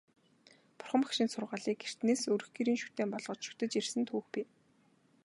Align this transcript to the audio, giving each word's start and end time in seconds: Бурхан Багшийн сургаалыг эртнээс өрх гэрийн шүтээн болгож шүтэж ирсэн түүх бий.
Бурхан 0.77 1.01
Багшийн 1.03 1.29
сургаалыг 1.31 1.79
эртнээс 1.87 2.21
өрх 2.33 2.47
гэрийн 2.55 2.79
шүтээн 2.81 3.09
болгож 3.11 3.39
шүтэж 3.45 3.71
ирсэн 3.79 4.03
түүх 4.09 4.25
бий. 4.33 4.45